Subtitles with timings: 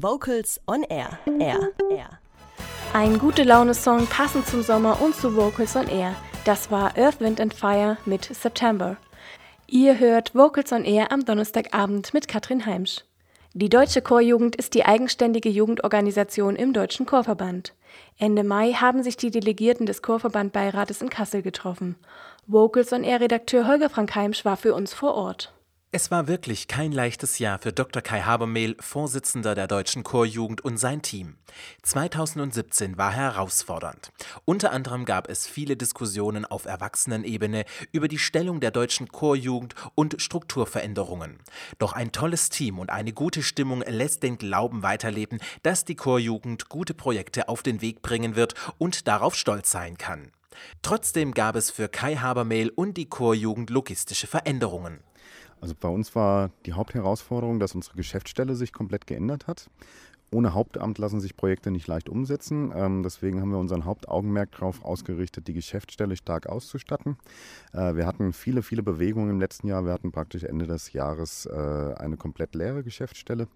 [0.00, 1.18] Vocals on Air.
[1.40, 1.72] Air.
[1.90, 2.20] Air.
[2.92, 6.14] Ein gute Laune-Song passend zum Sommer und zu Vocals on Air.
[6.44, 8.96] Das war Earth, Wind and Fire mit September.
[9.66, 13.04] Ihr hört Vocals on Air am Donnerstagabend mit Katrin Heimsch.
[13.54, 17.74] Die Deutsche Chorjugend ist die eigenständige Jugendorganisation im Deutschen Chorverband.
[18.18, 21.96] Ende Mai haben sich die Delegierten des Chorverbandbeirates in Kassel getroffen.
[22.46, 25.52] Vocals on Air Redakteur Holger Frank Heimsch war für uns vor Ort.
[26.00, 28.00] Es war wirklich kein leichtes Jahr für Dr.
[28.02, 31.38] Kai Habermehl, Vorsitzender der Deutschen Chorjugend und sein Team.
[31.82, 34.12] 2017 war herausfordernd.
[34.44, 40.22] Unter anderem gab es viele Diskussionen auf Erwachsenenebene über die Stellung der deutschen Chorjugend und
[40.22, 41.40] Strukturveränderungen.
[41.80, 46.68] Doch ein tolles Team und eine gute Stimmung lässt den Glauben weiterleben, dass die Chorjugend
[46.68, 50.30] gute Projekte auf den Weg bringen wird und darauf stolz sein kann.
[50.82, 55.00] Trotzdem gab es für Kai Habermehl und die Chorjugend logistische Veränderungen.
[55.60, 59.68] Also bei uns war die Hauptherausforderung, dass unsere Geschäftsstelle sich komplett geändert hat.
[60.30, 62.72] Ohne Hauptamt lassen sich Projekte nicht leicht umsetzen.
[62.74, 67.16] Ähm, deswegen haben wir unseren Hauptaugenmerk darauf ausgerichtet, die Geschäftsstelle stark auszustatten.
[67.72, 69.86] Äh, wir hatten viele, viele Bewegungen im letzten Jahr.
[69.86, 73.48] Wir hatten praktisch Ende des Jahres äh, eine komplett leere Geschäftsstelle.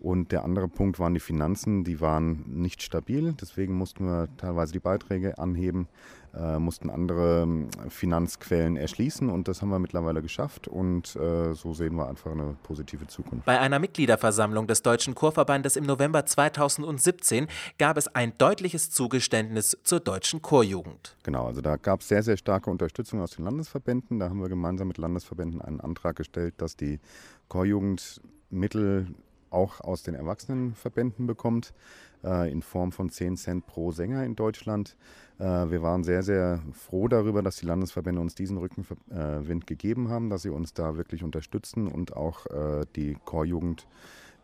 [0.00, 3.34] Und der andere Punkt waren die Finanzen, die waren nicht stabil.
[3.38, 5.88] Deswegen mussten wir teilweise die Beiträge anheben,
[6.34, 11.74] äh, mussten andere ähm, Finanzquellen erschließen und das haben wir mittlerweile geschafft und äh, so
[11.74, 13.44] sehen wir einfach eine positive Zukunft.
[13.44, 17.46] Bei einer Mitgliederversammlung des Deutschen Chorverbandes im November 2017
[17.78, 21.16] gab es ein deutliches Zugeständnis zur deutschen Chorjugend.
[21.22, 24.18] Genau, also da gab es sehr, sehr starke Unterstützung aus den Landesverbänden.
[24.18, 27.00] Da haben wir gemeinsam mit Landesverbänden einen Antrag gestellt, dass die
[27.48, 29.06] Chorjugend Mittel
[29.50, 31.74] auch aus den Erwachsenenverbänden bekommt,
[32.24, 34.96] äh, in Form von 10 Cent pro Sänger in Deutschland.
[35.38, 40.30] Äh, wir waren sehr, sehr froh darüber, dass die Landesverbände uns diesen Rückenwind gegeben haben,
[40.30, 43.86] dass sie uns da wirklich unterstützen und auch äh, die Chorjugend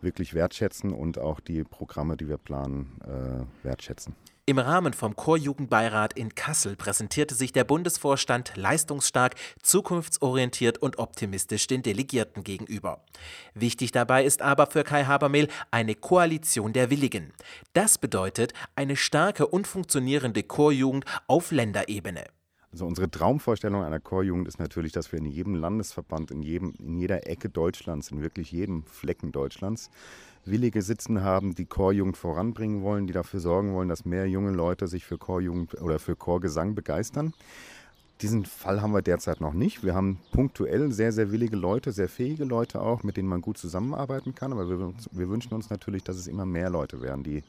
[0.06, 4.14] wirklich wertschätzen und auch die Programme, die wir planen, äh, wertschätzen.
[4.48, 11.82] Im Rahmen vom Chorjugendbeirat in Kassel präsentierte sich der Bundesvorstand leistungsstark, zukunftsorientiert und optimistisch den
[11.82, 13.04] Delegierten gegenüber.
[13.54, 17.32] Wichtig dabei ist aber für Kai Habermehl eine Koalition der Willigen.
[17.72, 22.26] Das bedeutet eine starke und funktionierende Chorjugend auf Länderebene.
[22.72, 26.98] Also unsere Traumvorstellung einer Chorjugend ist natürlich, dass wir in jedem Landesverband, in, jedem, in
[26.98, 29.90] jeder Ecke Deutschlands, in wirklich jedem Flecken Deutschlands
[30.46, 34.86] Willige sitzen haben, die Chorjugend voranbringen wollen, die dafür sorgen wollen, dass mehr junge Leute
[34.86, 37.34] sich für Chorjugend oder für Chorgesang begeistern.
[38.22, 39.84] Diesen Fall haben wir derzeit noch nicht.
[39.84, 43.58] Wir haben punktuell sehr, sehr willige Leute, sehr fähige Leute auch, mit denen man gut
[43.58, 44.52] zusammenarbeiten kann.
[44.52, 47.42] Aber wir, wir wünschen uns natürlich, dass es immer mehr Leute werden, die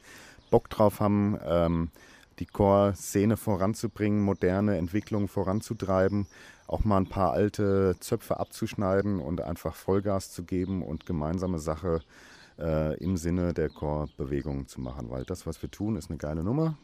[0.50, 1.90] Bock drauf haben, ähm,
[2.38, 6.26] die Chor-Szene voranzubringen, moderne Entwicklungen voranzutreiben,
[6.66, 12.02] auch mal ein paar alte Zöpfe abzuschneiden und einfach Vollgas zu geben und gemeinsame Sache
[12.02, 15.10] äh, im Sinne der Core-Bewegung zu machen.
[15.10, 16.76] Weil das, was wir tun, ist eine geile Nummer.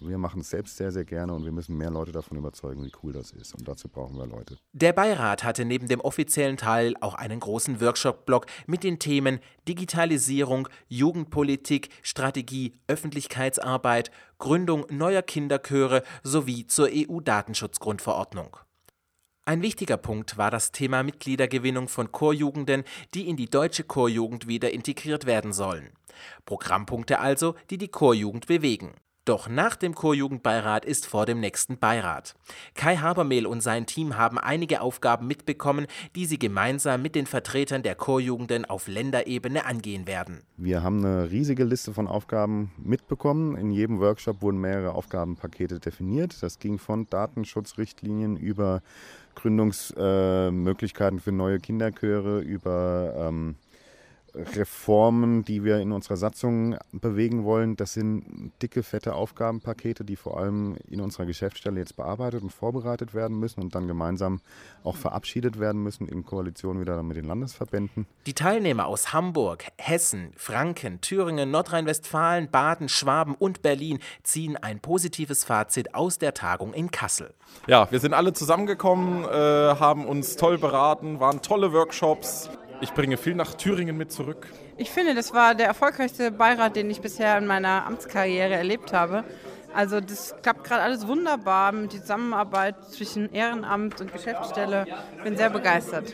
[0.00, 2.92] Wir machen es selbst sehr, sehr gerne und wir müssen mehr Leute davon überzeugen, wie
[3.02, 3.54] cool das ist.
[3.54, 4.58] Und dazu brauchen wir Leute.
[4.72, 9.38] Der Beirat hatte neben dem offiziellen Teil auch einen großen Workshop-Block mit den Themen
[9.68, 18.56] Digitalisierung, Jugendpolitik, Strategie, Öffentlichkeitsarbeit, Gründung neuer Kinderchöre sowie zur EU-Datenschutzgrundverordnung.
[19.44, 24.70] Ein wichtiger Punkt war das Thema Mitgliedergewinnung von Chorjugenden, die in die deutsche Chorjugend wieder
[24.70, 25.90] integriert werden sollen.
[26.44, 28.94] Programmpunkte also, die die Chorjugend bewegen.
[29.24, 32.34] Doch nach dem Chorjugendbeirat ist vor dem nächsten Beirat.
[32.74, 37.84] Kai Habermehl und sein Team haben einige Aufgaben mitbekommen, die sie gemeinsam mit den Vertretern
[37.84, 40.42] der Chorjugenden auf Länderebene angehen werden.
[40.56, 43.56] Wir haben eine riesige Liste von Aufgaben mitbekommen.
[43.56, 46.42] In jedem Workshop wurden mehrere Aufgabenpakete definiert.
[46.42, 48.82] Das ging von Datenschutzrichtlinien über
[49.36, 53.54] Gründungsmöglichkeiten äh, für neue Kinderchöre, über ähm,
[54.34, 57.76] Reformen, die wir in unserer Satzung bewegen wollen.
[57.76, 63.14] Das sind dicke, fette Aufgabenpakete, die vor allem in unserer Geschäftsstelle jetzt bearbeitet und vorbereitet
[63.14, 64.40] werden müssen und dann gemeinsam
[64.84, 68.06] auch verabschiedet werden müssen in Koalition wieder mit den Landesverbänden.
[68.26, 75.44] Die Teilnehmer aus Hamburg, Hessen, Franken, Thüringen, Nordrhein-Westfalen, Baden, Schwaben und Berlin ziehen ein positives
[75.44, 77.34] Fazit aus der Tagung in Kassel.
[77.66, 82.48] Ja, wir sind alle zusammengekommen, äh, haben uns toll beraten, waren tolle Workshops.
[82.82, 84.48] Ich bringe viel nach Thüringen mit zurück.
[84.76, 89.22] Ich finde, das war der erfolgreichste Beirat, den ich bisher in meiner Amtskarriere erlebt habe.
[89.72, 94.86] Also das klappt gerade alles wunderbar mit der Zusammenarbeit zwischen Ehrenamt und Geschäftsstelle.
[95.16, 96.12] Ich bin sehr begeistert.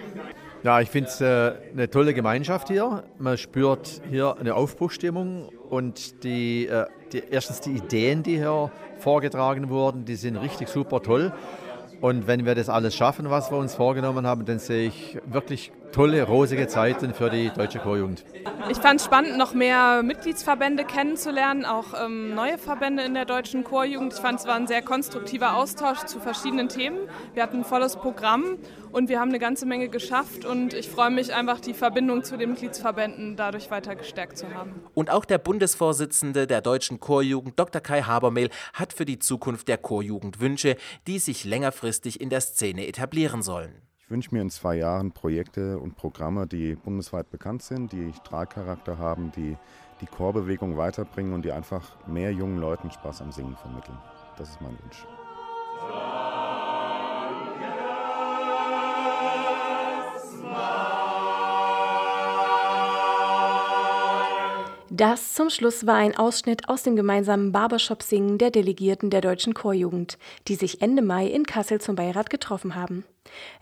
[0.62, 3.02] Ja, ich finde es äh, eine tolle Gemeinschaft hier.
[3.18, 9.70] Man spürt hier eine Aufbruchstimmung und die, äh, die, erstens die Ideen, die hier vorgetragen
[9.70, 11.32] wurden, die sind richtig super toll.
[12.00, 15.72] Und wenn wir das alles schaffen, was wir uns vorgenommen haben, dann sehe ich wirklich
[15.92, 18.24] tolle, rosige Zeiten für die deutsche Chorjugend.
[18.70, 23.64] Ich fand es spannend, noch mehr Mitgliedsverbände kennenzulernen, auch ähm, neue Verbände in der deutschen
[23.64, 24.14] Chorjugend.
[24.14, 26.98] Ich fand es war ein sehr konstruktiver Austausch zu verschiedenen Themen.
[27.34, 28.58] Wir hatten ein volles Programm
[28.92, 32.36] und wir haben eine ganze Menge geschafft und ich freue mich einfach, die Verbindung zu
[32.36, 34.82] den Mitgliedsverbänden dadurch weiter gestärkt zu haben.
[34.94, 37.80] Und auch der Bundesvorsitzende der deutschen Chorjugend, Dr.
[37.80, 40.76] Kai Habermehl, hat für die Zukunft der Chorjugend Wünsche,
[41.06, 43.87] die sich längerfristig in der Szene etablieren sollen.
[44.08, 48.96] Ich wünsche mir in zwei Jahren Projekte und Programme, die bundesweit bekannt sind, die Strahlcharakter
[48.96, 49.54] haben, die
[50.00, 53.98] die Chorbewegung weiterbringen und die einfach mehr jungen Leuten Spaß am Singen vermitteln.
[54.38, 55.06] Das ist mein Wunsch.
[64.98, 70.18] Das zum Schluss war ein Ausschnitt aus dem gemeinsamen Barbershop-Singen der Delegierten der deutschen Chorjugend,
[70.48, 73.04] die sich Ende Mai in Kassel zum Beirat getroffen haben.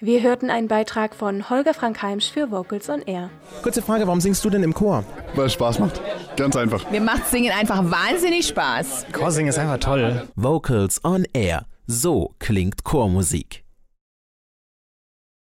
[0.00, 3.28] Wir hörten einen Beitrag von Holger Frank Heimsch für Vocals on Air.
[3.62, 5.04] Kurze Frage, warum singst du denn im Chor?
[5.34, 6.00] Weil es Spaß macht.
[6.38, 6.90] Ganz einfach.
[6.90, 9.04] Mir macht Singen einfach wahnsinnig Spaß.
[9.12, 10.26] Chorsingen ist einfach toll.
[10.36, 11.66] Vocals on Air.
[11.86, 13.65] So klingt Chormusik.